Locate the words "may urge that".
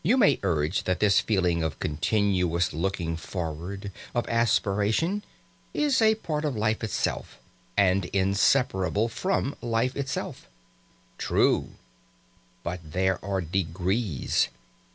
0.17-0.99